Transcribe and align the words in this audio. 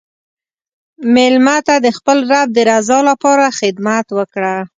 مېلمه 1.15 1.57
ته 1.67 1.75
د 1.85 1.87
خپل 1.97 2.17
رب 2.31 2.47
د 2.53 2.57
رضا 2.69 2.99
لپاره 3.09 3.45
خدمت 3.59 4.05
وکړه. 4.17 4.55